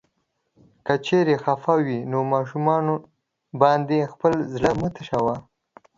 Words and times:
که 0.85 0.93
چيرې 1.05 1.35
خفه 1.43 1.75
وې 1.85 1.99
نو 2.11 2.19
ماشومانو 2.33 2.95
باندې 3.61 4.09
خپل 4.13 4.33
زړه 4.53 4.71
مه 4.79 4.89
تشوه. 4.95 5.35